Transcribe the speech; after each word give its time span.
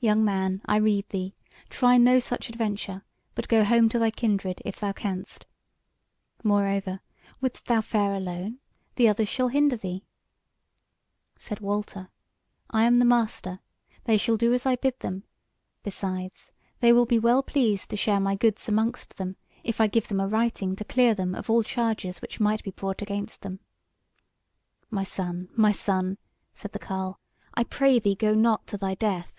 Young 0.00 0.24
man, 0.24 0.62
I 0.64 0.76
rede 0.76 1.08
thee, 1.08 1.34
try 1.70 1.96
no 1.98 2.20
such 2.20 2.48
adventure; 2.48 3.02
but 3.34 3.48
go 3.48 3.64
home 3.64 3.88
to 3.88 3.98
thy 3.98 4.12
kindred 4.12 4.62
if 4.64 4.78
thou 4.78 4.92
canst. 4.92 5.44
Moreover, 6.44 7.00
wouldst 7.40 7.66
thou 7.66 7.80
fare 7.80 8.14
alone? 8.14 8.60
The 8.94 9.08
others 9.08 9.26
shall 9.28 9.48
hinder 9.48 9.76
thee." 9.76 10.04
Said 11.36 11.58
Walter: 11.58 12.10
"I 12.70 12.84
am 12.84 13.00
the 13.00 13.04
master; 13.04 13.58
they 14.04 14.16
shall 14.16 14.36
do 14.36 14.52
as 14.52 14.64
I 14.64 14.76
bid 14.76 14.96
them: 15.00 15.24
besides, 15.82 16.52
they 16.78 16.92
will 16.92 17.04
be 17.04 17.18
well 17.18 17.42
pleased 17.42 17.90
to 17.90 17.96
share 17.96 18.20
my 18.20 18.36
goods 18.36 18.68
amongst 18.68 19.16
them 19.16 19.34
if 19.64 19.80
I 19.80 19.88
give 19.88 20.06
them 20.06 20.20
a 20.20 20.28
writing 20.28 20.76
to 20.76 20.84
clear 20.84 21.12
them 21.12 21.34
of 21.34 21.50
all 21.50 21.64
charges 21.64 22.22
which 22.22 22.38
might 22.38 22.62
be 22.62 22.70
brought 22.70 23.02
against 23.02 23.42
them." 23.42 23.58
"My 24.90 25.02
son! 25.02 25.48
my 25.56 25.72
son!" 25.72 26.18
said 26.54 26.70
the 26.70 26.78
carle, 26.78 27.18
"I 27.54 27.64
pray 27.64 27.98
thee 27.98 28.14
go 28.14 28.32
not 28.36 28.64
to 28.68 28.76
thy 28.76 28.94
death!" 28.94 29.32